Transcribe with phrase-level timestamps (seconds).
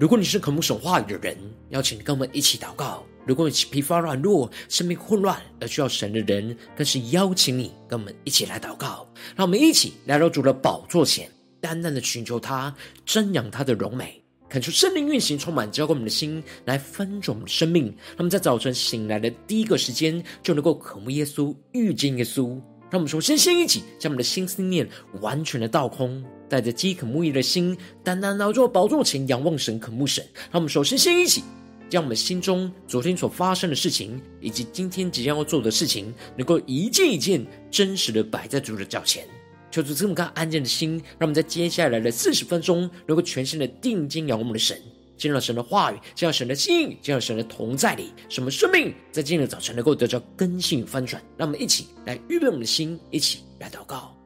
[0.00, 1.36] 如果你是渴慕神话语的人，
[1.68, 9.06] 邀请跟我们一起祷告；如果你是疲乏软弱、生命混乱而需要神的人，更是邀请你跟我们一起来祷告。
[9.36, 11.30] 让我们一起来到主的宝座前，
[11.60, 12.74] 单单的寻求他，
[13.06, 17.84] 瞻仰他的荣美，恳求圣灵运行，充满浇灌我们的心，来分盛我们生命。
[17.84, 22.58] 让我们在早晨醒来的第一个时间，就能够渴慕耶稣，遇见耶稣。
[22.90, 24.88] 让我们首先先一起将我们的心思念
[25.20, 30.24] 完全的倒空，带着饥渴慕义的心，单单来到宝座前仰望神、渴慕神。
[30.50, 31.44] 让我们首先先一起
[31.88, 39.24] 将我们心中昨天所发生的事情，以及今天即将要做的事情，能够一件一件真实的摆在主的脚前。
[39.70, 44.76] 求主赐我们安静的心，让我们在接下来的四十分钟，能够全心的定睛仰望我们的神。
[45.20, 51.22] 进入到神的话语，进入神的心，进入神的同在里，什么生命在今日早晨能够得到根性翻转？
[51.36, 54.19] 让我们一起来预备我们的心，一起来祷告。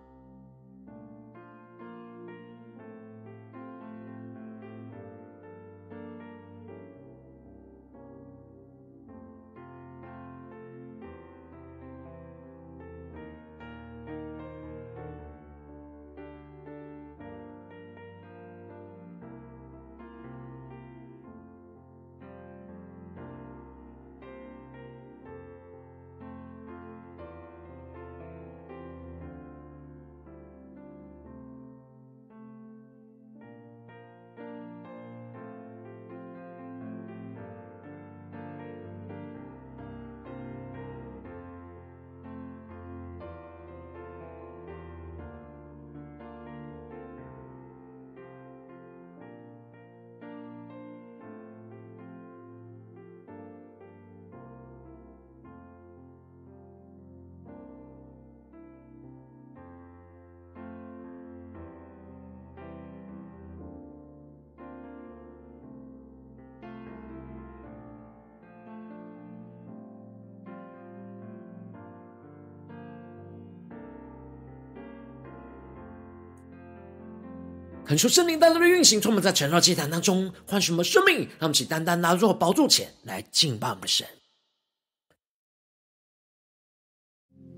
[77.87, 84.07] 恳求圣灵单单的运行，充满在晨祷祭坛当中，唤醒我们生命，让我们起单单拿入宝座前来敬拜我们的神。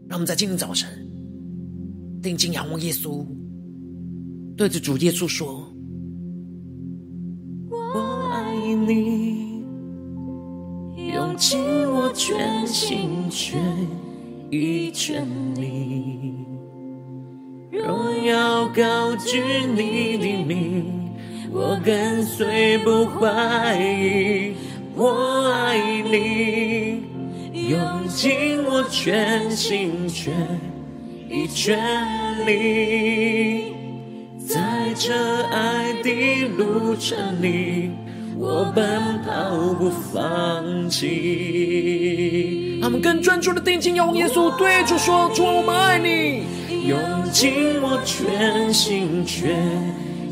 [0.08, 0.88] 让我们在今天早晨
[2.22, 3.26] 定睛仰望耶稣，
[4.56, 5.72] 对着主耶稣说
[7.70, 9.64] ：“我爱你，
[11.12, 11.60] 用尽
[11.90, 13.60] 我全心全
[14.50, 16.45] 意全力。”
[18.26, 19.40] 荣耀高举
[19.76, 21.12] 你的名，
[21.52, 24.52] 我跟随不怀疑。
[24.96, 27.04] 我爱你，
[27.68, 27.78] 用
[28.08, 30.34] 尽我全心全
[31.30, 31.78] 意全
[32.46, 33.74] 力，
[34.44, 35.14] 在这
[35.44, 37.92] 爱的路程里，
[38.36, 42.80] 我奔跑不放弃。
[42.82, 46.42] 他们更专注的定睛仰望耶稣，对主说：主，我们爱你。
[46.86, 46.96] 用
[47.32, 49.56] 尽我全心全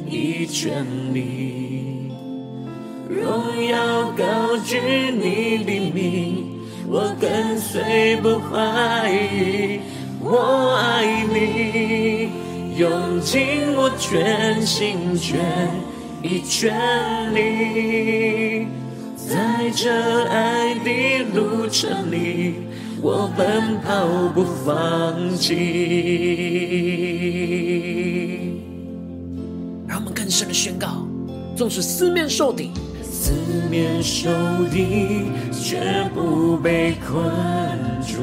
[0.09, 2.13] 意全力，
[3.09, 4.79] 荣耀高举
[5.11, 9.81] 你的名，我跟随不怀疑。
[10.21, 12.31] 我爱你，
[12.79, 15.41] 用尽我全心全
[16.23, 16.73] 意全
[17.35, 18.69] 力，
[19.17, 22.55] 在这爱的路程里。
[23.03, 25.55] 我奔跑不放弃，
[29.87, 31.07] 让我们更深的宣告：
[31.55, 32.71] 纵使四面受敌，
[33.03, 33.33] 四
[33.71, 34.31] 面受
[34.73, 37.23] 敌绝不被困
[38.07, 38.23] 住；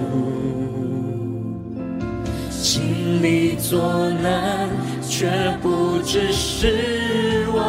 [2.49, 4.69] 经历作难
[5.07, 5.29] 却
[5.61, 7.61] 不致失望，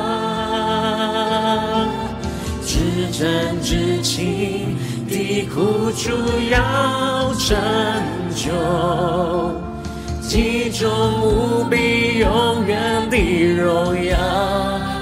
[2.65, 2.79] 至
[3.13, 4.72] 战至情。
[5.13, 6.11] 的苦楚
[6.51, 7.55] 要成
[8.35, 8.51] 就，
[10.23, 10.89] 极重
[11.21, 13.17] 无比永远的
[13.55, 14.17] 荣耀。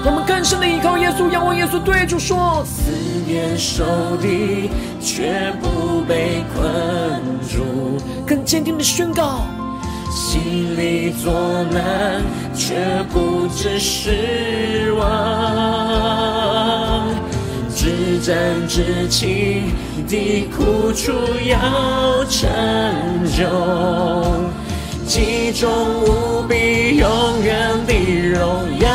[0.03, 2.91] 我们更深的依靠耶稣，仰望耶稣，对主说：思
[3.25, 3.85] 念受
[4.17, 4.69] 敌
[4.99, 6.61] 却不被困
[7.47, 7.63] 住，
[8.27, 9.45] 更坚定的宣告：
[10.11, 11.31] 心里作
[11.71, 12.21] 难
[12.53, 12.75] 却
[13.13, 15.07] 不致失望。
[18.21, 19.73] 至战至情
[20.07, 21.11] 的苦楚
[21.43, 22.47] 要成
[23.35, 23.47] 就，
[25.07, 25.67] 其中
[26.03, 27.09] 无比永
[27.43, 27.93] 远的
[28.29, 28.87] 荣耀。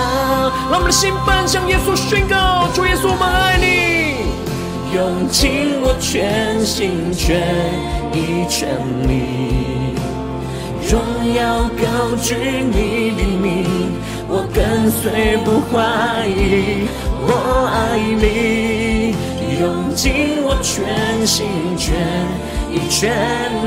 [0.71, 3.65] 让我们的心奔向耶稣，宣告：主耶稣，我们爱你，
[4.95, 7.43] 用尽我全心全
[8.13, 8.79] 意全
[9.09, 9.97] 力，
[10.89, 11.03] 荣
[11.35, 13.67] 耀高举你的名，
[14.29, 15.75] 我跟随不怀
[16.29, 16.87] 疑。
[17.29, 17.33] 我
[17.67, 18.86] 爱你，
[19.59, 21.47] 用尽我全心
[21.79, 21.95] 全
[22.71, 23.11] 意全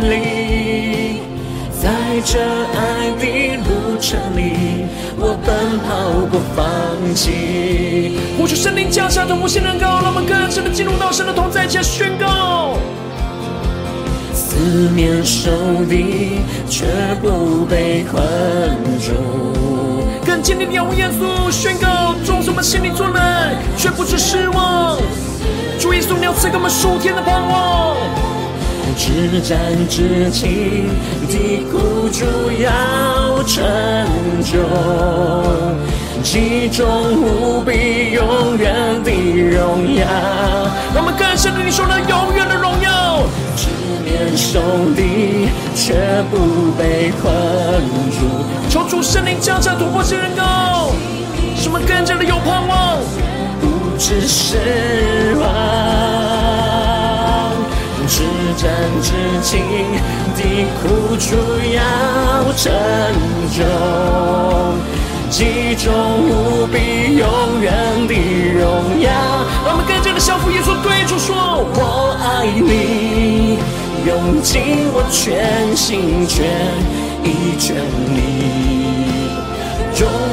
[0.08, 1.22] 力，
[1.82, 1.90] 在
[2.24, 4.86] 这爱的路程里，
[5.18, 5.88] 我奔跑
[6.30, 8.20] 不放弃。
[8.38, 12.78] 呼求圣灵降下，同步性能高，让我们更深的进入到神的同在，加宣告。
[14.32, 15.50] 四面受
[15.90, 16.86] 敌，却
[17.20, 18.22] 不被困
[19.00, 19.14] 住。
[20.24, 24.98] 更坚定的仰望耶稣，宣告：纵使我们心里作难，却不是失望。
[25.80, 27.96] 主耶稣，你要赐给我们数天的盼望。
[28.98, 29.58] 至战
[29.88, 30.90] 至轻
[31.28, 32.26] 的苦主
[32.62, 33.64] 要成
[34.44, 34.60] 就，
[36.22, 40.06] 其中无比永远的荣耀。
[40.96, 43.24] 我们更深的领受那永远的荣耀。
[44.36, 44.60] 受
[44.96, 45.94] 敌却
[46.30, 47.32] 不被困
[48.12, 48.20] 住，
[48.70, 50.92] 求主圣灵降下突破性人高，
[51.56, 52.98] 使我们更加的有盼望，
[54.00, 55.44] 不致失望。
[58.08, 58.24] 至
[58.56, 59.12] 暂至
[59.44, 59.60] 轻
[60.38, 60.42] 的
[60.80, 61.36] 苦楚
[61.76, 61.82] 要
[62.54, 62.72] 成
[63.52, 63.60] 就，
[65.30, 65.92] 其中
[66.30, 67.28] 无比永
[67.62, 67.74] 远
[68.08, 68.14] 的
[68.58, 69.12] 荣耀。
[69.66, 71.36] 让我们更加的降服耶稣，对主说：
[71.76, 73.60] 我爱你。
[74.08, 76.48] 用尽我全心全
[77.22, 77.76] 意全
[78.16, 78.99] 力，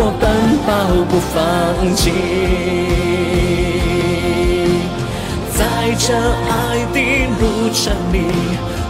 [0.00, 0.30] 我奔
[0.64, 0.70] 跑
[1.10, 1.34] 不放
[1.96, 2.12] 弃。
[5.56, 5.60] 在
[5.98, 6.96] 这爱的
[7.40, 7.42] 路
[7.74, 8.16] 程里，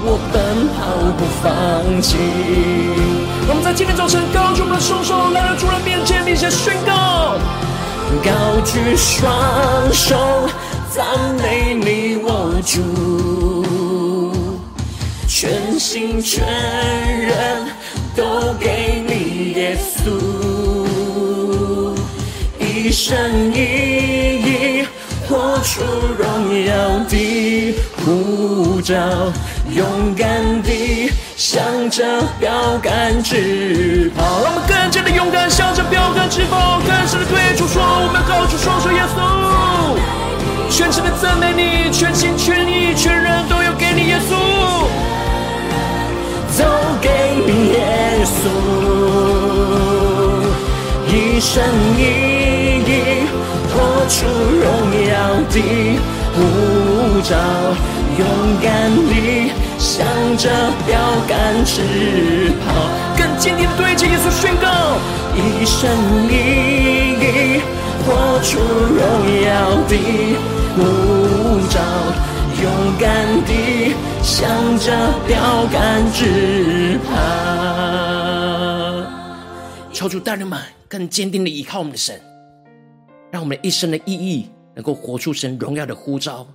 [0.05, 0.79] 我奔跑
[1.17, 1.47] 不放
[2.03, 2.19] 弃。
[3.49, 7.39] 我们在今天早晨高举我们的双手，来到主人面前，并且宣告：
[8.23, 10.15] 高举双手，
[10.91, 11.07] 赞
[11.41, 14.45] 美你，我主，
[15.27, 16.45] 全心全
[17.19, 17.67] 人。
[18.17, 20.58] 都给你耶稣，
[22.89, 24.87] 一生一意
[25.29, 25.83] 活出
[26.17, 26.73] 荣耀
[27.07, 28.95] 的呼召，
[29.69, 32.03] 勇敢地向着
[32.41, 32.51] 标
[32.83, 34.41] 杆直跑。
[34.43, 39.21] 让我们更加的勇敢，向着标杆直跑，更深的对主说：我们高举双手，耶稣，
[40.75, 44.33] 全心的赞美你，全心全意全人都要给你耶稣。
[46.57, 46.65] 都
[47.03, 47.11] 给
[47.47, 48.49] 你耶稣，
[51.07, 51.63] 一生
[51.99, 52.38] 一
[54.09, 54.65] 出荣
[55.07, 55.13] 耀
[55.51, 55.57] 的
[56.35, 56.37] 呼
[57.23, 57.31] 召，
[58.19, 58.23] 勇
[58.63, 58.69] 敢
[59.09, 59.13] 地
[59.79, 60.07] 向
[60.37, 60.45] 着
[60.87, 60.91] 标
[61.29, 61.73] 杆直
[62.65, 62.67] 跑，
[63.17, 64.67] 更坚定地对着耶稣宣告，
[65.35, 65.81] 一生
[66.31, 66.33] 一
[67.21, 67.25] 义
[68.05, 68.07] 活
[68.43, 69.01] 出荣
[69.45, 69.47] 耀
[69.89, 69.93] 的
[70.75, 70.79] 呼
[71.69, 71.77] 召。
[72.61, 72.65] 勇
[72.99, 73.07] 敢
[73.47, 74.49] 地向
[74.81, 74.87] 着
[75.29, 75.37] 标
[75.73, 75.77] 杆
[76.13, 77.11] 直跑，
[79.93, 82.21] 求主大人们更坚定地依靠我们的神，
[83.31, 86.47] 让我们一生的意义能够活出神荣耀的呼召，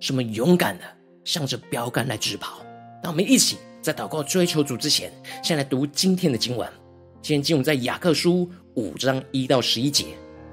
[0.00, 0.84] 使我们勇敢的
[1.24, 2.64] 向着标杆来直跑。
[3.02, 5.12] 让我们一起在祷告追求主之前，
[5.42, 6.68] 先来读今天的经文。
[7.20, 10.06] 今天经文在雅各书五章一到十一节。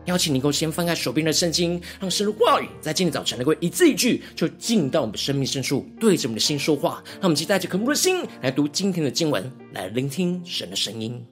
[0.06, 7.04] 邀请你能够先翻开手边的圣经，让神的话语在今天早晨能够一字一句，就进到我们生命深处，对着我们的心说话。
[7.14, 11.24] 让我们期待着渴慕的心来读今天的经文，来聆听神的声音。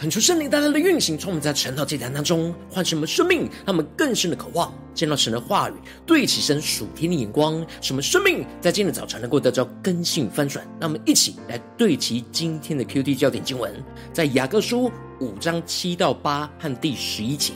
[0.00, 5.74] 恳求圣灵带来的运行，从我们在晨祷祭坛当中唤醒我们生命，让我们更深的渴望见到神的话语，
[6.06, 10.66] 对齐神属天的眼光，使我们生命在今天的早晨能够得到更新翻转。
[10.80, 13.70] 让我们一起来对齐今天的 QT 焦点经文，
[14.10, 14.90] 在雅各书
[15.20, 17.52] 五章七到八和第十一节：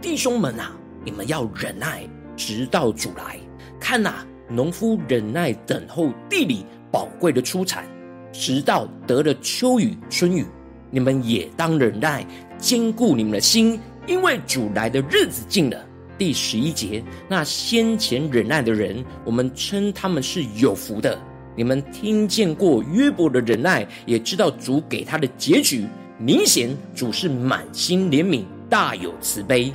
[0.00, 0.70] 弟兄们啊，
[1.04, 3.40] 你们要忍耐，直到主来。
[3.80, 7.84] 看呐，农夫忍耐等候地里宝贵的出产，
[8.32, 10.46] 直到得了秋雨春雨。
[10.90, 12.26] 你们也当忍耐，
[12.58, 15.84] 坚固你们的心，因为主来的日子近了。
[16.18, 21.18] 第十一节，那先前忍耐的人，我们称他们是有福的。
[21.54, 25.84] 你们听见过约伯的忍耐，也知道主给他的结局。
[26.18, 29.70] 明显主是满心怜悯，大有慈悲。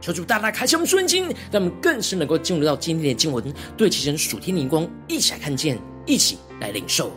[0.00, 3.44] 求主大大开启我们顺经，让我们更是能够进入到今天的经文，
[3.76, 7.12] 对齐神属天灵光，一起来看见，一起来领受。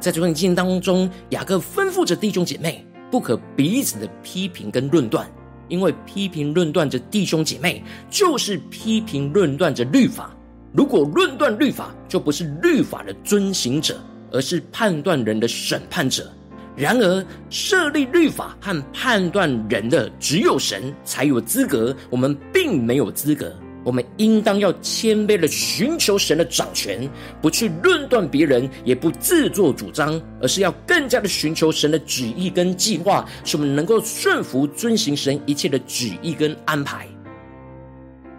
[0.00, 5.28] 在这段经当中，雅各吩咐着弟兄姐妹不可彼此的批评跟论断，
[5.66, 10.34] 因为批评论断着弟兄姐妹，就是批评论断着律法。
[10.72, 13.98] 如果论断律法，就不是律法的遵行者，
[14.30, 16.30] 而是判断人的审判者。
[16.76, 23.52] 然而，设立律法和判断人的，只有神才有资格，我们并没有资格。
[23.84, 27.08] 我们应当要谦卑的寻求神的掌权，
[27.40, 37.06] 不去论断别人，也不自作主张，而是要更加的寻求神的旨意跟计划，使我们能够顺服遵行神一切的旨意跟安排。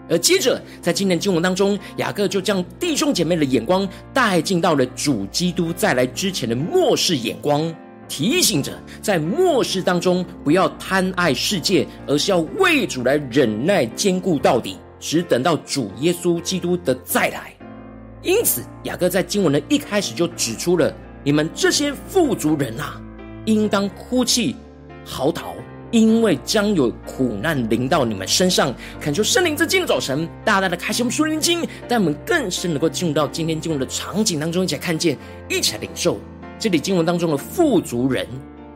[0.09, 7.73] 而接着，在今天经文当中，雅各就将弟兄姐妹的眼光带进到了主基督再来之前的末世眼光，
[8.07, 14.77] 提醒着在末世当中不要贪爱世界，而是要为主来忍耐坚固到底。
[14.99, 17.53] 只等到主耶稣基督的再来，
[18.21, 23.01] 因此雅各在经文的一开始就指出了：你们这些富足人啊，
[23.45, 24.55] 应当哭泣
[25.05, 25.53] 嚎啕，
[25.91, 28.73] 因为将有苦难临到你们身上。
[28.99, 36.19] 恳求圣灵之今天早晨大大的开启我们属灵经，让我们更深能够进入到今天经文的场景当中，一起来看见，一起来领受
[36.59, 38.27] 这里经文当中的富足人。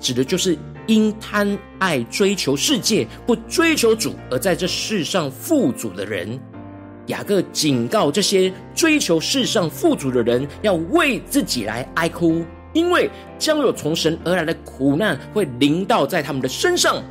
[0.03, 6.37] 指的就是因贪爱追求世界，不追求主，而在这世上富足的人。
[7.07, 12.43] 雅各警告这些追求世上富足的人，要为自己来哀哭，
[12.73, 17.01] 因为将有从神而来的苦难会临到在他们的身上。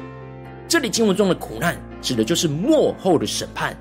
[0.68, 3.75] 这里经文中的苦难，指的就是末后的审判。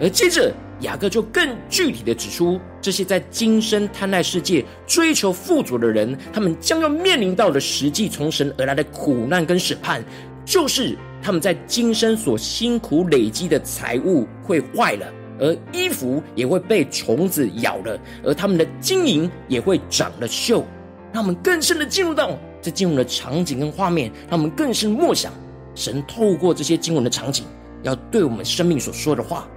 [0.00, 10.04] 而接着，雅各就更具体的指出，这些在今生贪爱世界、追求富足的人，他们将要面临到的实际从神而来的苦难跟审判，
[10.44, 15.06] 就是他们在今生所辛苦累积的财物会坏了，
[15.38, 20.64] 而衣服也会被虫子咬了，而他们的金银也会长了锈。
[21.12, 25.32] 让我们更深的进入到这经文的场景跟画面，让我们更深默想
[25.76, 27.44] 神透过这些经文的场景，
[27.84, 29.48] 要对我们生命所说的话。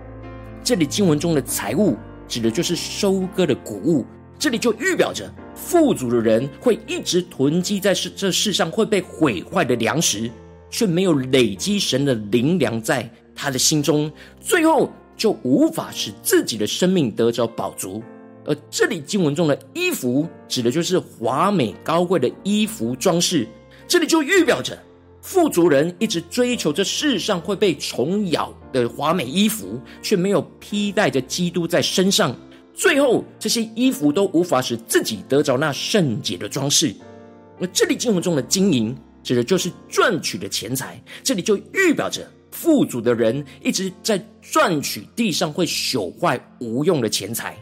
[0.67, 1.95] 这里经文中的财物，
[2.27, 4.05] 指的就是收割的谷物。
[4.38, 10.29] 这里就预表着富足的人会一直囤积在世这世上会被毁坏的粮食，
[10.69, 18.03] 却没有累积神的灵粮在他的心中，最后就无法使自己的生命得着饱足。
[18.43, 23.47] 而这里经文中的衣服，指的就是华美高贵的衣服装饰。
[23.88, 24.77] 这里就预表着。
[25.27, 32.34] 富足人一直追求这世上会被虫咬的华美衣服，却没有披戴着基督在身上，
[32.74, 36.96] 最后这些衣服都无法使自己得着那圣洁的装饰。
[37.60, 47.57] 而这里经文中的金银，指的就是赚取的钱财，这里就预表着富足的人一直在赚取地上会朽坏无用的钱财，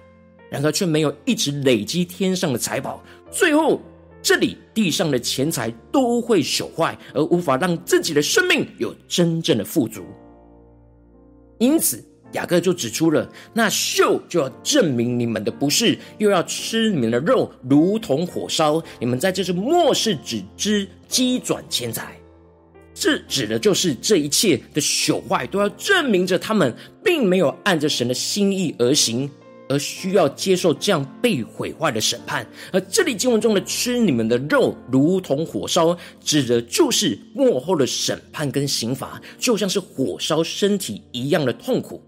[0.51, 3.81] 然而却没有一直累积天上的财宝，最后。
[4.25, 10.03] 这里地上的钱财都会朽坏，而无法让自己的生命有真正的富足。
[11.59, 18.81] 因此，雅各就指出了，那秀就要证明你们的不是，又要吃你们的肉，如同火烧。
[18.99, 22.17] 你们在这是末世只知积转钱财，
[22.95, 29.29] 这指的就是这一切的朽坏，都要证明着他们并没有按着神的心意而行。
[29.67, 42.01] 而需要接受这样被毁坏的审判，而这里经文中的吃你们的肉，如同火烧，指的就是末后的审判跟刑罚，就像是火烧身体一样的痛苦。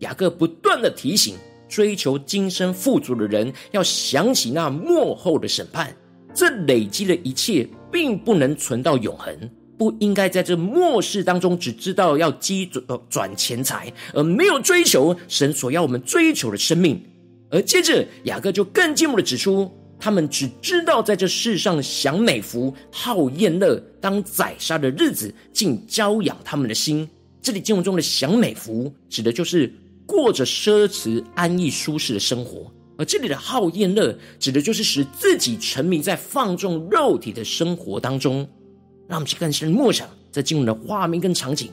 [0.00, 1.36] 雅各不断的提醒，
[1.68, 5.94] 追求今生富足的人，要想起那末后的审判，
[6.34, 9.36] 这累积的一切，并不能存到永恒。
[9.82, 17.02] 不应该在这末世当中只知道要积转转钱财，而没有追求神所要我们追求的生命。
[17.50, 27.08] 而接着雅各就更进一步的指出，他们只知道在这世上享美福、好宴乐，当宰杀的日子，竟骄养他们的心。
[27.42, 29.74] 这里经文中的享美福，指的就是
[30.06, 32.72] 过着奢侈、安逸、舒适的生活。
[32.96, 38.48] 而这里的好宴乐，指的就是使自己沉迷在放纵肉体的生活当中。
[39.08, 41.70] 让我们去更深默想这经文的画面跟场景。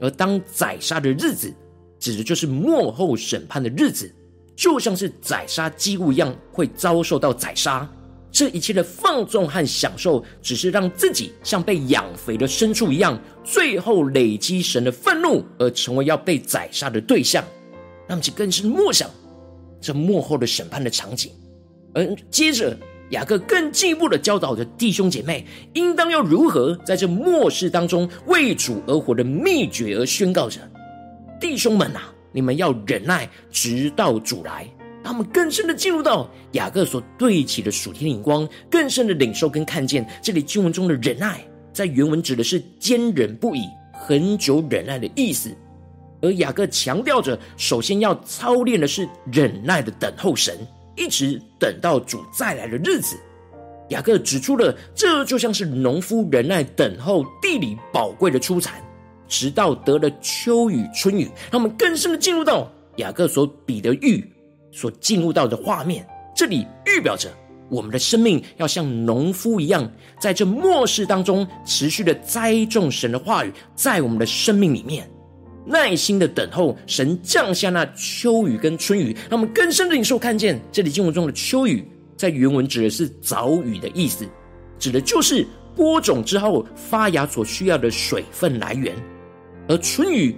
[0.00, 1.52] 而当宰杀的日子，
[1.98, 4.12] 指的就是末后审判的日子，
[4.54, 7.90] 就像是宰杀祭物一样，会遭受到宰杀。
[8.30, 17.42] 这一切的放纵和享受，只是让自己像被养肥的牲畜一样，最后累积神的愤怒，而成为要被宰杀的对象。
[18.06, 19.10] 让我们去更深默想。
[19.80, 21.32] 这末后的审判的场景，
[21.94, 22.76] 而接着
[23.10, 30.60] 雅各更进一步的教导着弟兄姐妹，应当要如何在这末世当中为主而活的秘诀，而宣告着：
[31.40, 34.66] 弟兄们啊，你们要忍耐，直到主来。
[35.04, 41.40] 他们更深的进入到雅各所对齐的属天灵光，更深的领受跟看见这里经文中的忍耐，
[41.72, 45.56] 在原文指的是坚忍不已、恒久忍耐的意思。
[46.20, 50.58] 而雅各强调着，首先要操练的是忍耐的等候神，
[50.96, 53.16] 一直等到主再来的日子。
[53.90, 58.82] 雅各指出了，这就像是农夫忍耐等候地里宝贵的出产，
[59.28, 61.30] 直到得了秋雨春雨。
[61.52, 64.28] 让我们更深的进入到雅各所比的喻，
[64.72, 66.04] 所进入到的画面，
[66.34, 67.30] 这里预表着
[67.68, 75.08] 我们的生命要像农夫一样，在这末世当中持续的栽种神的话语，在我们的生命里面。
[75.66, 81.84] 耐心的等候神降下那秋雨跟春雨，让我们更深的领受看见，这里经文中的秋雨，
[82.16, 84.24] 在原文指的是早雨的意思，
[84.78, 88.94] 指的就是播种之后发芽所需要的水分来源；
[89.66, 90.36] 而春雨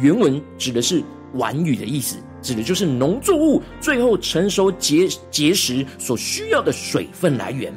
[0.00, 1.02] 原文指的是
[1.34, 7.72] 晚雨的意思，指的就是农作物最后成熟结结实所需要的水分来源。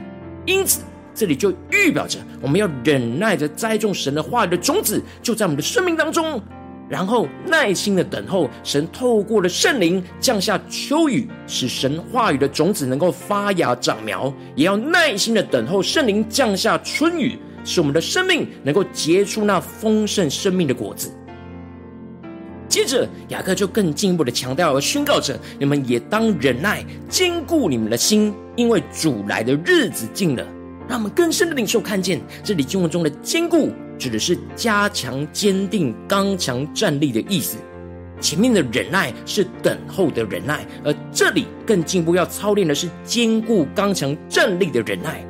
[0.46, 0.82] 因此，
[1.16, 6.40] 这里就预表着我们要忍耐着栽种神的话语的种子，就在我们的生命当中。
[6.92, 21.10] 然后耐心的等候神透过了圣灵降下秋雨，使神话语的种子能够发芽长苗；也要耐心的等候圣灵降下春雨，使我们的生命能够结出那丰盛生命的果子。
[22.68, 30.46] 接着雅各就更进一步的强调和宣告着：你们也当忍耐，坚固你们的心，因为主来的日子近了。
[30.92, 33.72] 让我们更深的领受看见这里经文中的坚固。
[33.98, 37.56] 指的是加强、坚定、刚强站立的意思。
[38.20, 45.24] 前面的忍耐是等候的忍耐，而这里更进一步要操练的是坚固、刚强站立的忍耐。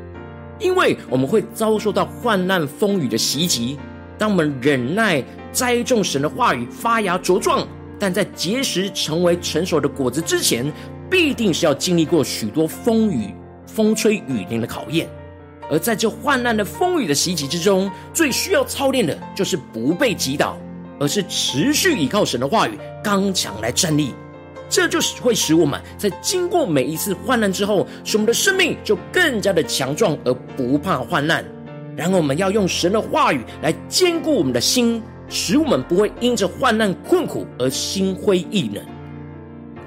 [0.58, 3.78] 因为我们会遭受到患难、风雨的袭击。
[4.18, 7.68] 当我们忍耐栽种神的话语，发芽茁壮，
[8.00, 10.74] 但在结实成为成熟的果子之前，
[11.08, 13.32] 必定是要经历过许多风雨、
[13.68, 15.08] 风吹雨淋的考验。
[15.72, 20.58] 而在这患难的风雨的袭击之中，最需要操练的就是不被击倒，
[21.00, 24.14] 而是持续依靠神的话语，刚强来站立。
[24.70, 31.44] 这就是会使我们在经过每一次患难之后，使我们的生命就更加的强壮，而不怕患难。
[31.96, 38.84] 然后我们要用神的话语来坚固我们的心，使我们不会因着患难困苦而心灰意冷。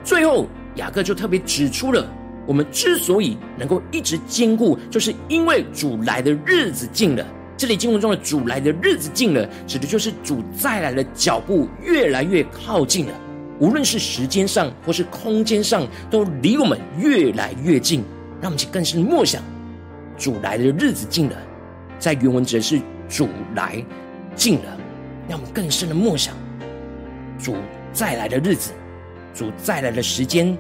[0.03, 2.07] 最后，雅各就特别指出了。
[2.46, 7.26] 我们之所以能够一直坚固，就是因为主来的日子近了。
[7.57, 13.12] 这里经文中的“主来的日子近了”，指的就是主再来的脚步越来越靠近了。
[13.61, 18.02] 无论是时间上或是空间上，都离我们越来越近。
[18.40, 19.40] 让我们去更深的默想，
[20.18, 21.37] 主来的日子近了，
[21.98, 23.83] 在原文指的是主来
[24.35, 24.76] 近了。
[25.28, 26.35] 让我们更深的默想，
[27.38, 27.54] 主
[27.92, 28.72] 再来的日子，
[29.33, 30.54] 主再来的时间。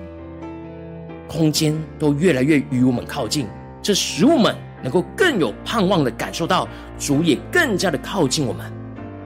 [1.28, 3.46] 空间都越来越与我们靠近，
[3.82, 8.64] 这使我们能够更有盼望的感受到主也更加的靠近我们。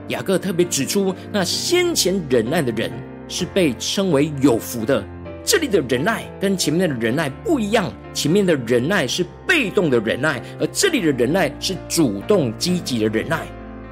[0.07, 2.91] 雅各特别指出，那先前忍耐的人
[3.27, 5.03] 是被称为有福的。
[5.43, 13.45] 这里的忍耐跟前面的忍耐不一样，前面的忍耐是被动的忍耐，而这里的忍耐是主动积极的忍耐。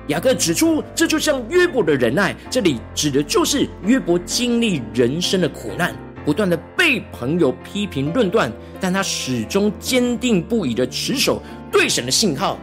[0.08, 5.96] 雅各指出，这就像约伯的忍耐，这里指的就是约伯经历人生的苦难。
[6.28, 12.60] 不断的被朋友批评论断，但他始终坚定不移的持守对神的信号，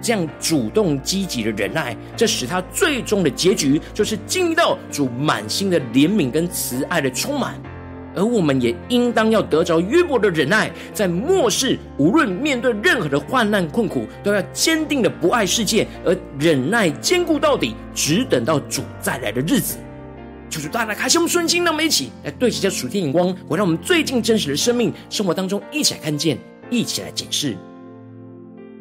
[0.00, 7.60] 这样主动积极的忍耐，这使他最终的结局就是经历到主满心的怜悯跟慈爱的充满。
[8.16, 19.76] 而我们也应当要得着约伯的忍耐，在末世无论面对任何的患难困苦，都要坚定的不爱世界，而忍耐坚固到底，只等到主再来的日子。
[20.50, 26.38] 求主大大开心我们顺心，让我们一起来对齐这属天眼光，我让我们最近真实的生命生活当中一起来看见，
[26.70, 27.56] 一起来检视。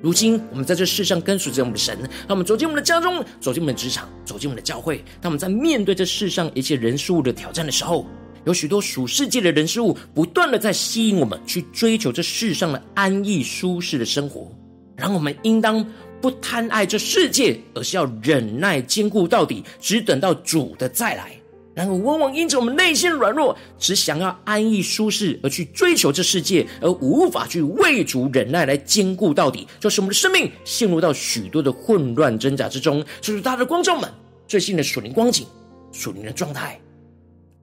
[0.01, 4.97] 如今我们在这世上跟随着我们的神，让我们走进我们的家中，走进我们的职场，走进我们的教会。
[5.21, 8.05] 当我们在面对这世上一切人事物的挑战的时候，
[8.43, 14.51] 有许多属世界的人事物不断的在吸引我们去追求这世上的安逸舒适的生活。
[14.97, 15.83] 然后我们应当
[16.21, 21.31] 不贪爱这世界，而是要忍耐坚固到底，只等到主的再来。
[21.75, 33.03] 然而，往往因着我们内心软弱，只想要安逸舒适，而去追求这世界，而无法去为主忍耐来坚固到底，就是我们的生命陷入到许多的混乱挣扎之中。
[33.21, 34.07] 就是大的观众们
[34.47, 35.47] 最新的属灵光景、
[35.91, 36.79] 属灵的状态，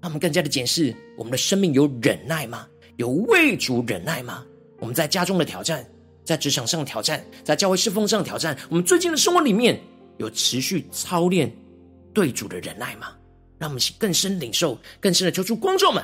[0.03, 2.67] 他们更加的检视我们的生命有忍耐吗？
[2.97, 4.45] 有为主忍耐吗？
[4.81, 5.87] 我们在家中的挑战，
[6.25, 9.81] 在职场上的挑战，在教会侍奉上的挑战，我们最近的生活里面
[10.19, 11.55] 有持续操练
[12.13, 13.13] 对主的忍耐吗？
[13.61, 16.03] 让我们更深领受，更深的求助光照们。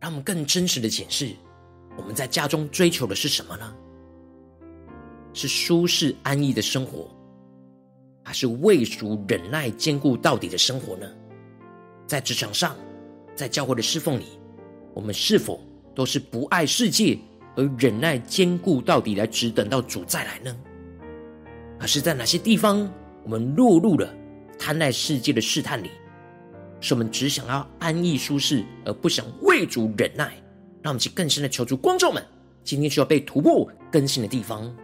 [0.00, 1.34] 让我们更真实的检视，
[1.96, 3.74] 我们在家中追求的是什么呢？
[5.34, 7.08] 是舒适安逸的生活，
[8.24, 11.06] 还是未熟忍耐坚固到底的生活呢？
[12.06, 12.74] 在职场上，
[13.36, 14.24] 在教会的侍奉里，
[14.94, 15.60] 我们是否
[15.94, 17.16] 都是不爱世界
[17.54, 20.56] 而忍耐坚固到底，来只等到主再来呢？
[21.78, 22.90] 可是在哪些地方，
[23.22, 24.12] 我们落入了
[24.58, 25.90] 贪爱世界的试探里？
[26.80, 30.32] 是我们只想要安逸舒适，而不想为主忍耐。
[30.82, 32.24] 让我们去更深的求助观众们，
[32.64, 34.74] 今天需要被突破更新的地方。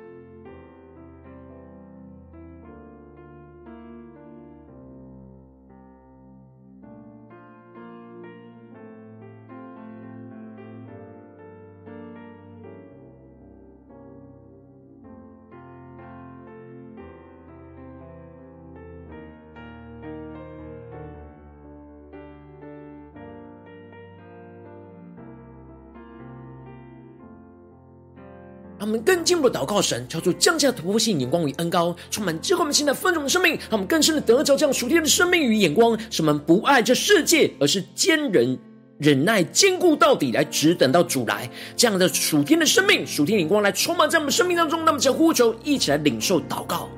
[29.27, 38.57] 进一步的祷告神，超出降下突破性眼光与恩膏，充满智慧我们现在丰盛的生命，让我们更深的得着这样属天的生命与眼光，使我们不爱这世界，而是坚忍
[38.99, 41.51] 忍耐坚固到底，来只等到主来。
[41.77, 46.89] 这样的属天的生命、属天眼光来充满在我们生命当中，那么就呼求一起来领受祷告。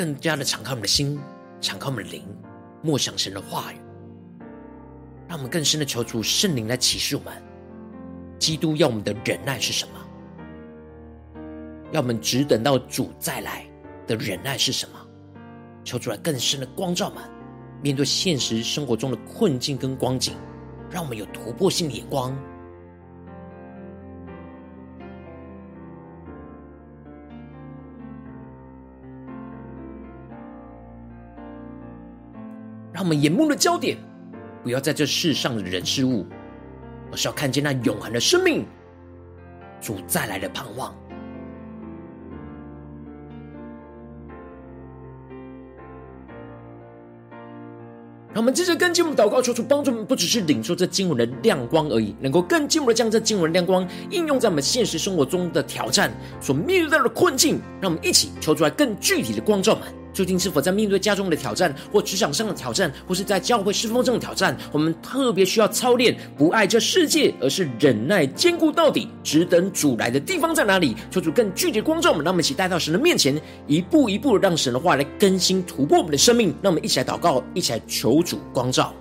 [0.00, 1.20] 更加的敞开我们的心，
[1.60, 2.24] 敞开我们的灵，
[2.80, 3.76] 默想神的话语。
[5.28, 7.34] 让我们更深的求主圣灵来启示我们，
[8.38, 11.42] 基督要我们的忍耐是什么？
[11.92, 13.66] 要我们只等到主再来
[14.06, 14.98] 的忍耐是什么？
[15.84, 17.22] 求主来更深的光照们，
[17.82, 20.34] 面对现实生活中的困境跟光景，
[20.90, 22.34] 让我们有突破性的眼光。
[33.00, 33.96] 让我们眼目的焦点，
[34.62, 36.26] 不要在这世上的人事物，
[37.10, 38.66] 而是要看见那永恒的生命，
[39.80, 40.94] 主再来的盼望。
[48.34, 57.62] 让我们接着跟进我们祷告，求主帮助我们，不只是领受这经文的亮光而已，能够更进一步的将这经文的亮光应用在我们现实生活中的挑战所面对到的困境。
[57.80, 59.99] 让我们一起求出来更具体的光照们。
[60.12, 70.96] 究竟是否在面对家中的挑战，或职场上的挑战，或是在教会侍奉中的挑战，我们特别需要操练不爱这世界，而是忍耐坚固到底，只等主来的地方在哪里？
[71.10, 76.54] 求主更具体的光照我们，让我们一起带到神的面前，一步一步让神的话来更新突破我们的生命。
[76.62, 78.94] 让我们一起来祷告，一起来求主光照。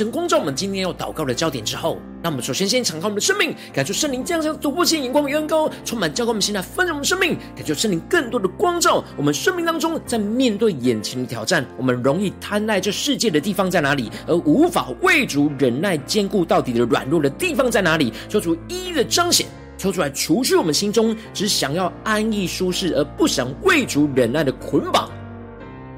[0.00, 9.04] 神光照我们今天要祷告的焦点之后，那我们首先先敞开我们的生命，感受圣灵降下突破性眼光与恩膏，充满教灌我们现在丰盛我们生命，感受圣灵更多的光照。
[9.14, 18.10] 我们生命当中，在面对眼前的挑战，我们容易贪爱这世界的地方在哪里，而无法为主忍耐坚固到底的软弱的地方在哪里？
[18.26, 25.10] 求主一一的彰显，求出来除去我们心中只想要安逸舒适而不想为主忍耐的捆绑。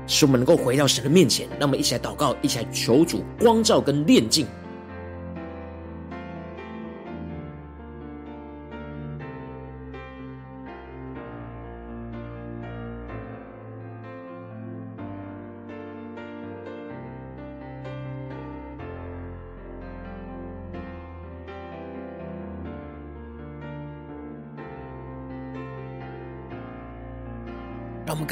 [0.07, 4.47] 使我们能够回到神的面前，那么一起来祷告，一起来求主光照跟炼净。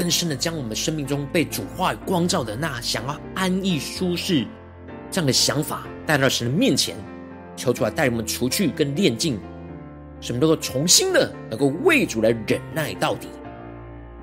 [0.01, 4.47] 更深的将我们生命中被主话语光照的那想要安逸舒适
[5.11, 6.97] 这样的想法带到神的面前，
[7.55, 9.39] 求出来带我们除去跟炼净，
[10.23, 13.29] 使我们能够重新的能够为主来忍耐到底。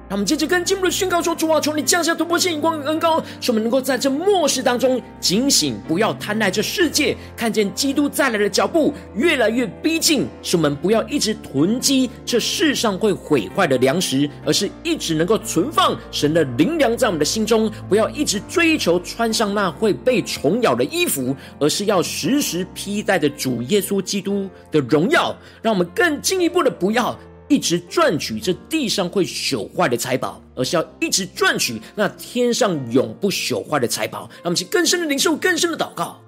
[0.09, 10.25] 让我们接着跟经文的宣告说：“主啊，求你降下突破性眼光与恩膏，使我们能够在这末世当中警醒，不要贪爱这世界，看见基督再来的脚步越来越逼近。
[10.41, 17.69] 使我们不要一直囤积这世上会毁坏的粮食，而是一直能够存放神的灵粮在我们的心中。
[17.89, 25.35] 不要一直追求穿上那会被虫咬的衣服，而是要时时披戴着主耶稣基督的荣耀。
[25.61, 27.13] 让我们更进一步的不要。”
[27.49, 34.29] 一直赚取这地上会朽坏的财宝，而是要一直赚取那天上永不朽坏的财宝。
[34.37, 36.19] 让我们去更深的领受，更深的祷告，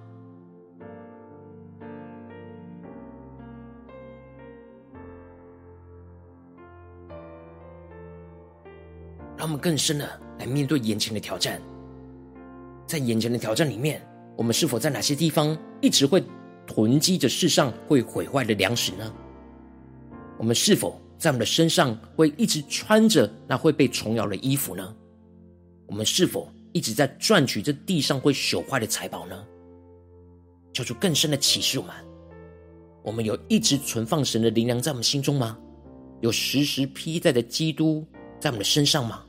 [9.36, 11.62] 让我们更深的来面对眼前的挑战。
[12.88, 14.02] 在眼前的挑战里面，
[14.38, 16.24] 我们是否在哪些地方一直会
[16.66, 19.14] 囤积着世上会毁坏的粮食呢？
[20.38, 21.00] 我们是否？
[21.20, 24.96] 在我们的身上会一直穿着那会被虫咬的衣服呢？
[25.86, 29.46] 我们是否一直在赚取这地上会朽坏的财宝呢？
[30.72, 31.94] 求主更深的启示我们：
[33.04, 35.58] 我们有一直存放神的灵粮在我们心中吗？
[36.22, 38.06] 有时时披戴的基督
[38.40, 39.24] 在我们的身上吗？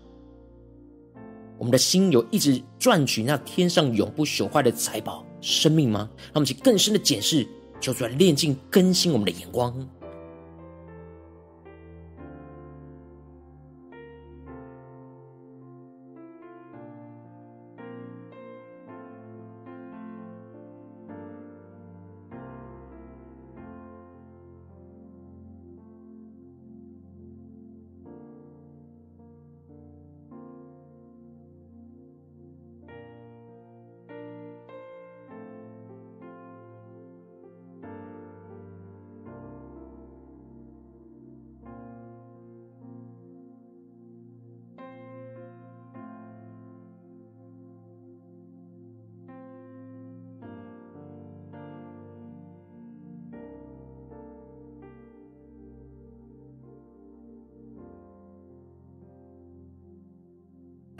[1.59, 6.09] 我们的心有一直赚取那天上永不朽坏的财宝生命吗？
[6.27, 7.45] 让我们去更深的检视，
[7.81, 9.89] 求主来炼净更新我们的眼光。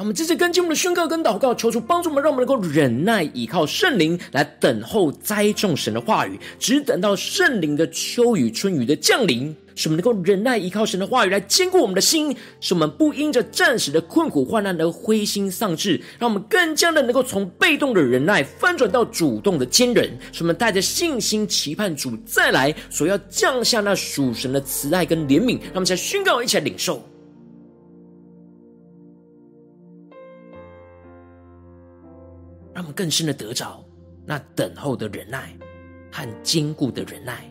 [0.01, 27.05] 我们这次跟进我们的宣告跟祷告，求主帮助我们，让我们能够忍耐，依靠圣灵来等候栽种神的话语，只等到圣灵的秋雨春雨的降临，使我们能够忍耐，依靠神的话语来坚固我们的心，使我们不因着暂时的困苦患难而灰心丧志，让我们更加的能够从被动的忍耐翻转到主动的坚忍，使我们带着信心期盼主再来所要降下那属神的慈爱跟怜悯，让我们在宣告，一起来领受。
[32.93, 33.85] 更深的得着
[34.27, 35.57] 那等候的忍耐
[36.13, 37.51] 和坚固的忍耐。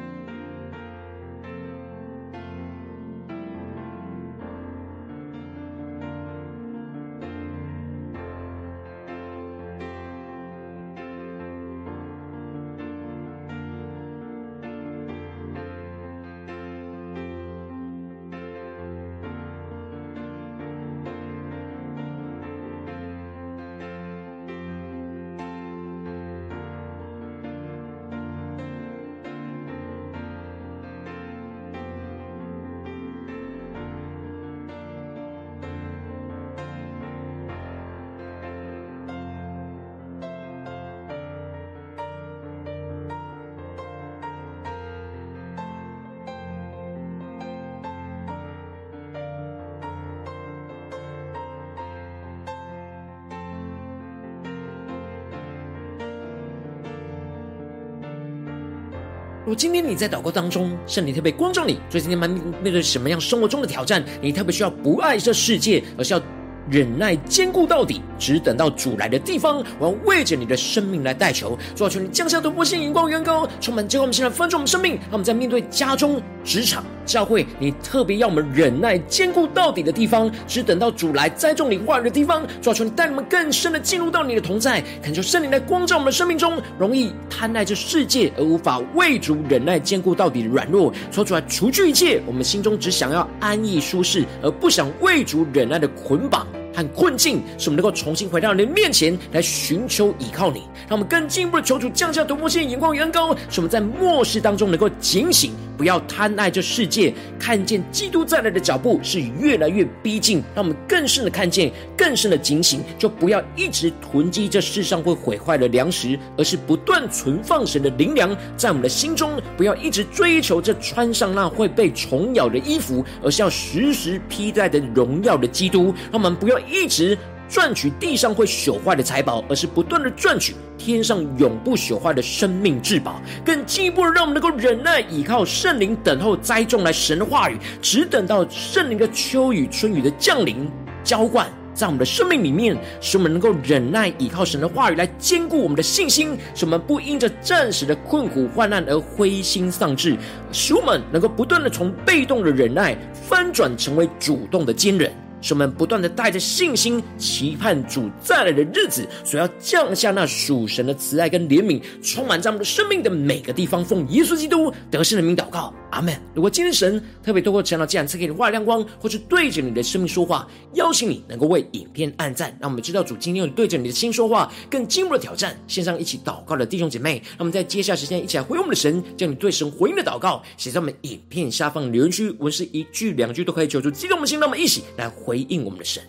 [59.55, 62.29] 今天你在祷告当中，圣灵特别光照你，所以今天面
[62.63, 66.21] 面对什么样生活中的挑战，你特别需要不爱这世界，而是要
[66.69, 69.63] 忍耐坚固到底，只等到主来的地方。
[69.79, 82.43] 我要为着你的生命来代求，主啊，求你降下突破性眼光，远高，充满，结果我们现在分盛我们生命，让我们在面对家中、职场、教会，你特别要我们忍耐坚固到底的地方，只等到主来栽种你话语的地方。
[82.61, 126.61] 主啊，求你带我们更深的进入到你的同在，恳求圣灵来光照我们的生命中，容易贪爱这世界而无法为主忍耐坚固到底的软弱，说出来除去一切我们心中只想要安逸舒适而不想为主忍耐的捆绑和困境，使我们能够重新回到你的面前来寻求依靠你，让我们更进一步的求主降下突破性眼光，远高，使我们在末世当中能够警醒，不要贪爱这世界，看见基督再来的脚步是越来越逼近，让我们更深的看见，更深的警醒，就不要一直囤积这世上会毁坏的粮食，而是不断存放神的灵粮在我们的心中，不要一直追求这穿上那会被虫咬的衣服，而是要时时披戴的荣耀的基督，让我们不要。
[126.71, 127.17] 一直
[127.51, 133.21] 赚取地上会朽坏的财宝，而是不断的赚取天上永不朽坏的生命至宝。
[133.43, 140.65] 更进一步的，让我们能够忍耐，依靠圣灵，等候栽种来神的话语，只等到圣灵的秋雨春雨的降临
[141.03, 150.15] 浇灌在我们的生命里面，使我们能够忍耐，依靠神的话语来坚固我们的信心，使我们不因着暂时的困苦患难而灰心丧志，
[150.53, 155.11] 使我们能够不断的从被动的忍耐翻转成为主动的坚忍。
[155.41, 163.83] 使我们不断的带着信心，期盼主再来的日子，所要降下那属神的慈爱跟怜悯，充满在我们的生命的每个地方。
[163.83, 166.15] 奉耶稣基督得胜的名祷告，阿门。
[166.35, 175.59] 如果今天神特别透过这样的这样赐给你话亮光，或是对着你的生命说话，邀请你能够为影片按赞，让我们知道主今天有对着你的心说话，更进一步的挑战。
[175.67, 185.30] 线上一起祷告的弟兄姐妹，让我们在接下来时间一起来回应我们的神，将你对神回应的祷告写在我们影片下方留言区，文是一句两句都可以，求主激动我们的心，让我们一起来回。
[185.31, 186.03] 回应我们的神。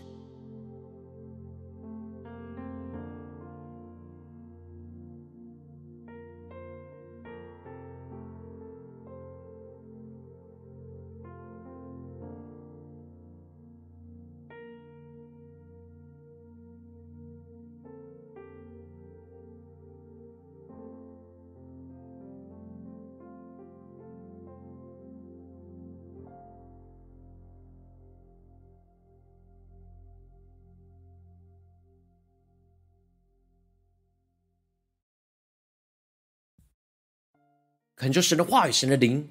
[38.02, 39.24] 恳求神的话语、神的灵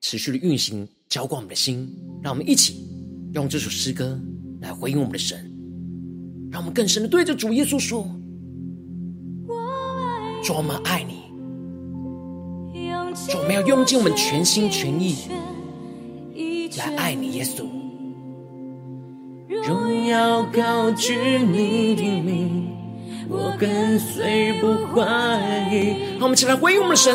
[0.00, 1.94] 持续的运行，浇灌我们的心。
[2.22, 2.88] 让我们一起
[3.34, 4.18] 用这首诗歌
[4.62, 5.38] 来回应我们的神，
[6.50, 8.08] 让我们更深的对着主耶稣说
[10.42, 11.24] ：“主，我们爱你。
[13.28, 15.16] 主，我们要用尽我们全心全意
[16.78, 17.66] 来爱你，耶稣。
[19.66, 22.74] 荣耀高举你的名，
[23.28, 27.14] 我跟随不怀疑。”让我们一起来回应我们的神。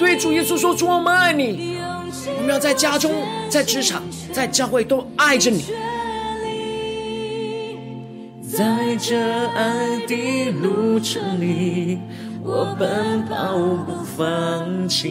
[0.00, 1.76] 对主耶稣说：“主，我们爱你。
[2.38, 3.12] 我们要在家中、
[3.50, 5.66] 在职场、在教会都爱着你。
[8.50, 11.98] 在这爱的路程里，
[12.42, 15.04] 我奔跑不放弃。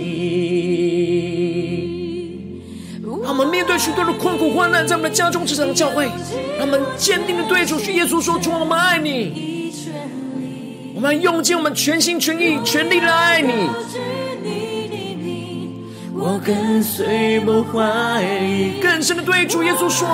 [3.22, 6.10] 让我们面对许多的困苦患难，在我们的家中、职场、教会，
[6.58, 9.72] 让我们坚定的对主耶稣说：主，我们爱你。
[10.96, 13.54] 我们要用尽我们全心全意、全力来爱你。”
[16.22, 18.82] 我跟随不怀疑。
[18.82, 20.06] 更深的对主耶稣说：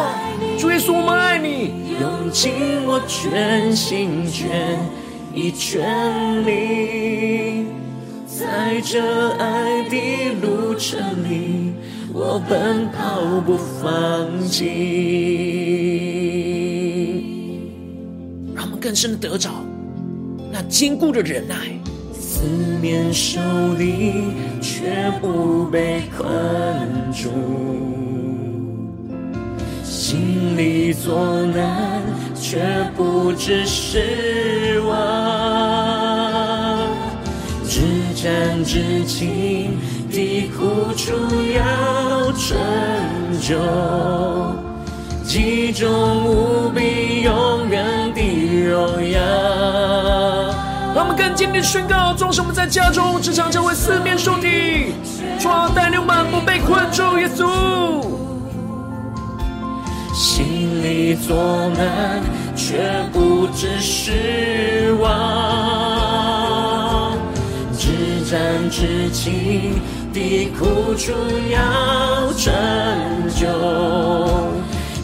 [0.58, 2.54] 主耶稣，我们爱你，用尽
[2.86, 4.78] 我全心全
[5.34, 7.66] 意全力，
[8.28, 9.96] 在这爱的
[10.42, 11.74] 路程里，
[12.14, 14.64] 我奔跑不放弃。
[18.54, 19.50] 让我们更深的得着
[20.52, 21.56] 那坚固的忍耐。
[22.46, 23.40] 四面受
[23.76, 24.14] 敌，
[24.62, 26.28] 却不被困
[27.12, 27.32] 住；
[29.84, 32.04] 心里作难，
[32.36, 32.60] 却
[32.96, 34.96] 不致失望。
[37.68, 37.82] 至
[38.14, 39.80] 战至轻
[40.12, 41.14] 的苦楚
[41.52, 42.56] 要拯
[43.42, 43.58] 救，
[45.26, 45.90] 其中
[46.28, 48.22] 无比永远的
[48.70, 50.55] 荣耀。
[50.96, 54.94] 让我们更坚定的宣告：纵使我们在家中、职场、教会四面受敌，
[55.38, 57.20] 主啊，带领我们不被困住。
[57.20, 58.02] 耶稣，
[60.14, 61.36] 心里作
[61.76, 62.24] 难，
[62.56, 62.78] 却
[63.12, 65.12] 不知失望。
[67.78, 67.90] 至
[68.32, 69.82] 战至情
[70.14, 71.12] 的苦楚
[71.52, 72.54] 要拯
[73.36, 73.46] 救，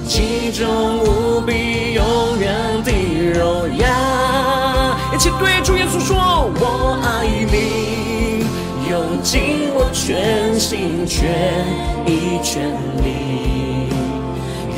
[0.07, 2.93] 其中无比永远的
[3.37, 4.20] 荣耀。
[5.21, 6.17] 一起对主耶稣说
[6.57, 8.43] ：“我爱你，
[8.89, 11.29] 用尽我全心全
[12.07, 13.85] 意全力，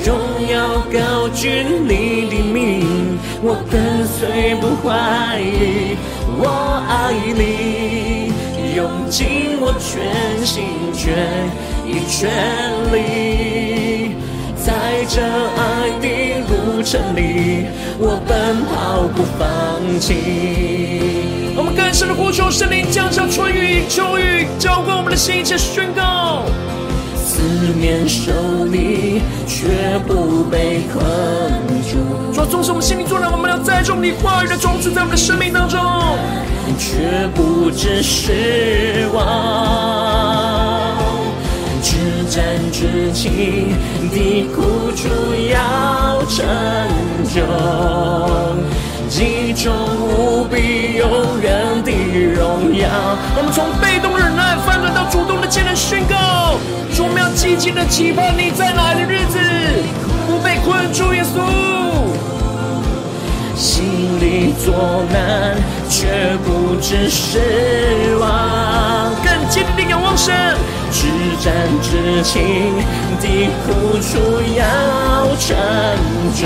[0.04, 0.12] 荣
[0.52, 5.96] 耀高举你的名，我跟随不怀疑。
[6.38, 6.44] 我
[6.90, 8.34] 爱你，
[8.76, 11.48] 用尽我全心全
[11.88, 12.28] 意全
[12.92, 12.98] 力，
[14.66, 16.08] 在这爱的
[16.48, 17.68] 路程里。”
[18.00, 21.54] 我奔跑不放弃。
[21.56, 26.44] 我们更深的呼求圣灵降下春雨秋雨，浇灌我们的心，一起宣告。
[27.16, 27.42] 四
[27.80, 28.32] 面受
[28.72, 31.04] 敌，却不被困
[31.84, 32.34] 住。
[32.34, 35.80] 主，纵使我们心里作难，我们要栽种你话语的种子在我们的生命当中，
[36.78, 40.13] 却不致失望。
[42.34, 43.78] 至暂至轻
[44.10, 45.08] 的苦主
[45.52, 46.44] 要拯
[47.32, 47.44] 救，
[49.08, 51.92] 极重无比永远的
[52.34, 52.90] 荣耀。
[53.38, 56.58] 我们从被动忍耐翻转到主动的艰难宣告，
[56.92, 59.38] 说我们要积极的期盼你在哪的日子，
[60.26, 61.14] 不被困住。
[61.14, 61.38] 耶稣，
[63.56, 65.56] 心里作难，
[65.90, 69.14] 却不知失望。
[69.24, 70.34] 更坚定的仰望神。
[70.92, 71.08] 至
[71.44, 71.52] 战
[71.82, 72.32] 至轻
[73.20, 73.28] 的
[73.66, 74.10] 苦楚
[74.56, 74.64] 要
[75.40, 75.58] 拯
[76.36, 76.46] 救，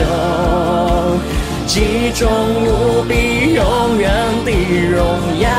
[1.67, 2.27] 极重
[2.63, 4.09] 无比永远
[4.45, 4.51] 的
[4.89, 4.97] 荣
[5.37, 5.49] 耀。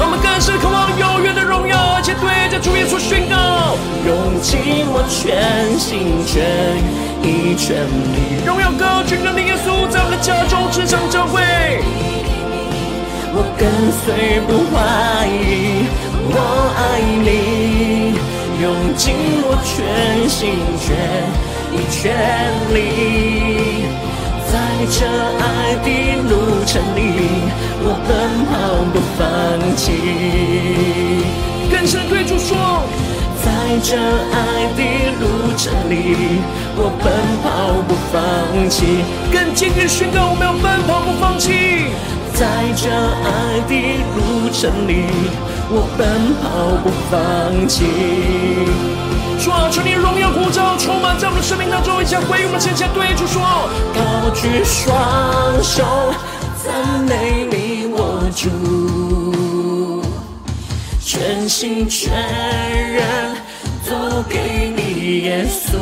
[0.00, 6.42] 我们更是渴望永远的荣耀，而且对着主耶稣宣告：用尽我全心全
[6.78, 7.07] 意
[7.56, 11.42] 全力，荣耀高举的耶稣，在我的家中、职场、教会，
[13.34, 15.84] 我跟随不怀疑，
[16.30, 16.36] 我
[16.76, 17.26] 爱你。
[18.60, 19.14] 用尽
[19.44, 20.86] 我全心全
[21.72, 22.10] 意全
[22.74, 22.76] 力，
[24.50, 24.52] 在
[24.90, 25.06] 这
[25.38, 25.44] 爱
[25.84, 25.86] 的
[26.28, 26.32] 路
[26.66, 26.98] 程里，
[27.84, 28.10] 我奔
[28.50, 28.52] 跑
[28.92, 29.22] 不放
[29.76, 29.78] 弃。
[31.70, 32.82] 更深对主说，
[33.48, 34.36] 在这爱
[34.76, 34.82] 的
[35.20, 35.24] 路
[35.56, 35.94] 程里，
[36.76, 37.08] 我奔
[37.42, 37.48] 跑
[37.88, 38.76] 不放弃。
[39.32, 41.88] 更坚决宣告，我们要奔跑不放弃。
[42.34, 42.44] 在
[42.76, 42.90] 这
[43.24, 43.72] 爱的
[44.14, 45.06] 路程里，
[45.70, 47.86] 我奔跑不放弃。
[49.42, 53.40] 主啊，求你荣耀呼召，充满在我们生命当中，一起回应我们前前对主说：
[53.94, 54.92] 高举双
[55.62, 56.12] 手，
[56.62, 60.02] 赞美你我主，
[61.00, 62.12] 全心全
[62.92, 63.37] 人
[63.88, 65.78] 都给你耶稣，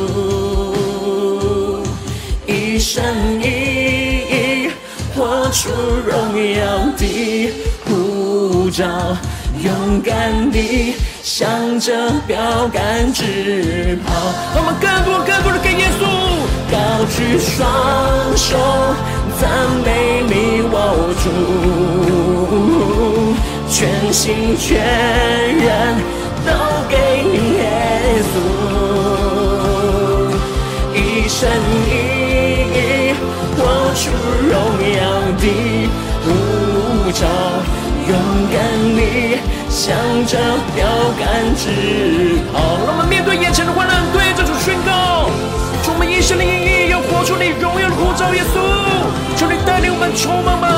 [2.45, 3.03] 一生
[3.41, 4.69] 一意。
[5.13, 5.69] 活出
[6.05, 6.13] 荣
[6.53, 6.61] 耀
[6.95, 7.51] 的
[7.83, 8.85] 护照，
[9.63, 11.91] 勇敢地向着
[12.27, 14.13] 标杆直跑。
[14.55, 16.01] 我们更多、更多的给耶稣，
[16.71, 16.77] 高
[17.15, 17.57] 举双
[18.37, 18.55] 手，
[19.41, 19.49] 赞
[19.83, 19.87] 美
[20.27, 20.31] 你
[20.71, 20.75] 我
[21.23, 21.25] 主，
[23.67, 24.77] 全心全
[25.57, 25.65] 人
[26.45, 26.49] 都
[26.87, 26.95] 给
[28.21, 28.35] 稣，
[30.93, 31.49] 一生
[31.87, 31.91] 一
[32.73, 33.15] 意。
[33.57, 33.63] 活
[33.95, 34.11] 出
[34.47, 34.53] 荣
[34.93, 35.01] 耀
[35.41, 35.43] 的
[36.23, 36.25] 呼
[37.11, 37.25] 召，
[38.07, 38.11] 勇
[38.53, 38.55] 敢
[38.95, 38.99] 地
[39.67, 39.97] 向
[40.27, 40.37] 着
[40.75, 40.85] 标
[41.17, 42.53] 杆直跑。
[42.85, 45.31] 让我们面对眼前的患难，对着主宣告：
[45.83, 48.31] 主，我们一生的意义要活出你荣耀的呼召。
[48.35, 48.61] 耶稣，
[49.35, 50.69] 求你带领我们，充满们，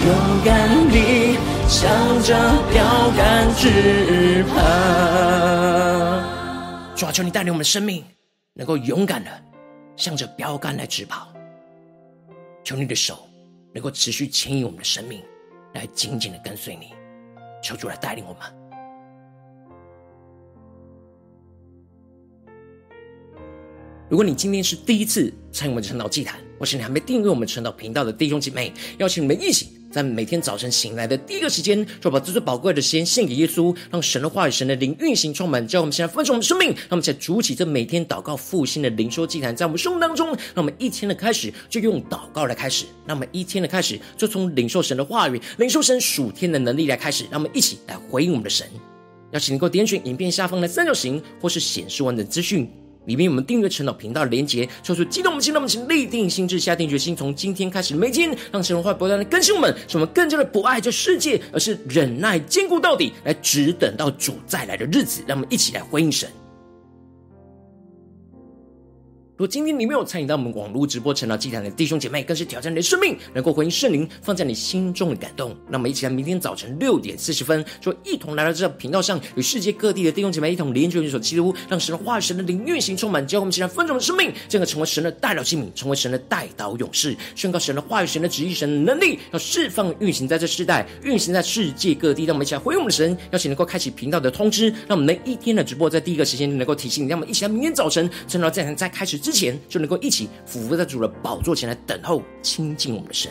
[0.00, 0.08] 勇
[0.42, 1.31] 敢地
[1.72, 1.90] 向
[2.22, 2.34] 着
[2.70, 4.56] 标杆直跑。
[6.94, 8.04] 主啊，求你带领我们的生命，
[8.52, 9.30] 能够勇敢的
[9.96, 11.32] 向着标杆来直跑。
[12.62, 13.26] 求你的手
[13.72, 15.22] 能够持续牵引我们的生命，
[15.72, 16.92] 来紧紧的跟随你。
[17.62, 18.42] 求主来带领我们。
[24.10, 48.66] 如果你今天是第一次参与我们的晨祷祭坛，或是你还没订阅我们晨祷频道的弟兄姐妹，邀请你们一起在每天早晨醒来的第一个时间，就把最最宝贵的时间献给耶稣，让神的话语、神的灵运行充满，叫我们现在丰盛我们生命，让我们在主起这每天祷告复兴的灵修祭坛，在我们生命当中，让我们一天的开始就用祷告来开始，让我们一天的开始就从领受神的话语、领受神属天的能力来开始，让我们一起来回应我们的神。
[49.32, 52.66] 邀请能够点选影片下方的三角形，或是显示完整资讯。
[53.06, 65.22] 里面我们订阅陈老频道连接，说出激动我们心，让我们请立定心智，下定决心，从今天开始每天，让神的话不断的更新我们，使我们更加的不爱这世界，而是忍耐坚固到底，来只等到主再来的日子。
[65.26, 66.28] 让我们一起来回应神。
[69.32, 75.56] 如果今天你没有参与到我们网络直播晨祷祭坛的弟兄姐妹，更是挑战你的生命，能够回应圣灵放在你心中的感动。
[75.70, 92.26] 那么，一起来，明天早晨六点四十分，就一同来到这个频道上，与世界各地的弟兄姐妹一同连接、联手、基督，让神的话语、神的灵运行充满，教我们起来丰盛的生命，进而成为神的代祷器皿，成为神的代祷勇士，宣告神的话语、神的旨意、神的能力，要释放、运行在这世代，运行在世界各地。
[92.26, 97.08] 让我们一起来回应我们的神，邀请能够开启频道的通知，让我们能一天的直播在第一个时间能够提醒你。
[97.08, 103.30] 让我们一起来，明天早晨晨祷祭坛在开始之前，就能够一起俯伏在主的宝座前来等候亲近我们的神。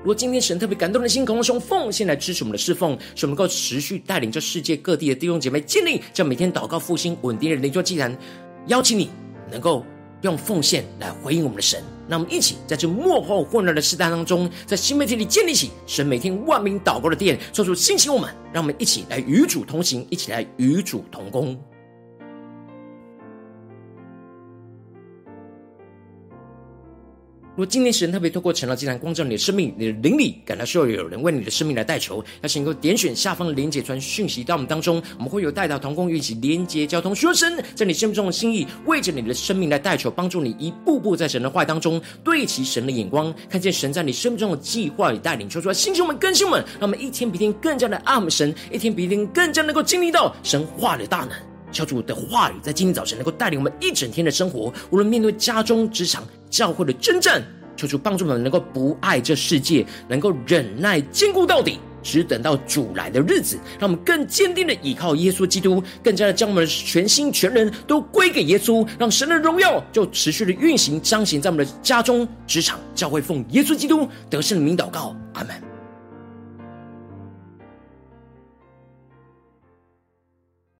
[0.00, 8.14] 如果今天神特别感动的心，渴望用奉献来支持我们的侍奉，使我们能够持续带领这世界各地的弟兄姐妹建立这每天祷告复兴稳定的灵修祭坛，
[8.66, 9.08] 邀请你
[9.50, 9.82] 能够
[10.20, 11.82] 用奉献来回应我们的神。
[12.06, 21.58] 那我们一起在这幕后混乱的时代当中，在新媒体里建立起神每天万名祷告的殿，做出兴起我们，让我们一起来与主同行，一起来与主同工。
[27.54, 51.53] 如果今天神特别透过晨祷祭坛光照你的生命，你的灵里感到需要有人为你的生命来代求，邀请能够点选下方的连结传讯息到我们当中，我们会有代祷同工一起连结交通，说神在你生命中的心意，为着你的生命来代求，帮助你一步步在神的话当中对齐神的眼光，看见神在你生命中的计划与带领，说出来，星球们更新们，让我们一天比一天更加的爱们神，一天比一天更加能够经历到神话的大能。
[51.74, 57.42] 求主的话语在今天早晨能够带领我们一整天的生活，无论面对家中、职场、教会的征战，
[57.76, 75.73] 求主帮助我们能够不爱这世界，能够忍耐坚固到底，只等到主来的日子，让我们更坚定的依靠耶稣基督，更加的将我们的全心全人都归给耶稣，让神的荣耀就持续的运行彰显在我们的家中、职场、教会，奉耶稣基督得胜的名祷告，阿门。